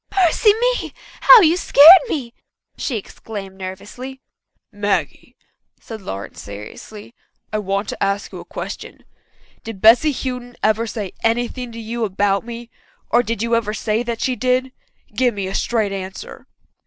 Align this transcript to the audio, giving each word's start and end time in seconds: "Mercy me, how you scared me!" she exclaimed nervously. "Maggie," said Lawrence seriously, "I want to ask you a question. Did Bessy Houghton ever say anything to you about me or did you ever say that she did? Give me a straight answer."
"Mercy 0.25 0.51
me, 0.59 0.95
how 1.21 1.41
you 1.41 1.55
scared 1.55 2.01
me!" 2.09 2.33
she 2.75 2.97
exclaimed 2.97 3.55
nervously. 3.55 4.19
"Maggie," 4.71 5.35
said 5.79 6.01
Lawrence 6.01 6.41
seriously, 6.41 7.13
"I 7.53 7.59
want 7.59 7.87
to 7.89 8.03
ask 8.03 8.31
you 8.31 8.39
a 8.39 8.43
question. 8.45 9.05
Did 9.63 9.79
Bessy 9.79 10.11
Houghton 10.11 10.55
ever 10.63 10.87
say 10.87 11.11
anything 11.23 11.71
to 11.73 11.79
you 11.79 12.03
about 12.03 12.43
me 12.43 12.71
or 13.11 13.21
did 13.21 13.43
you 13.43 13.55
ever 13.55 13.75
say 13.75 14.01
that 14.01 14.21
she 14.21 14.35
did? 14.35 14.71
Give 15.13 15.35
me 15.35 15.45
a 15.45 15.53
straight 15.53 15.91
answer." 15.91 16.47